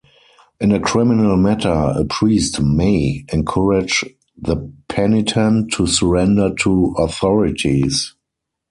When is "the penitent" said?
4.35-5.73